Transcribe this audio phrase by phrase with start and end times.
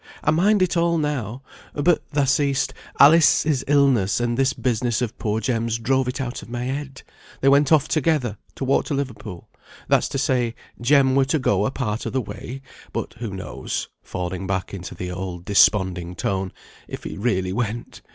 [0.23, 1.43] I mind it all now;
[1.75, 6.49] but, thou seest, Alice's illness, and this business of poor Jem's, drove it out of
[6.49, 7.03] my head;
[7.41, 9.47] they went off together, to walk to Liverpool;
[9.87, 12.63] that's to say, Jem were to go a part o' th' way.
[12.91, 16.51] But, who knows" (falling back into the old desponding tone)
[16.87, 18.01] "if he really went?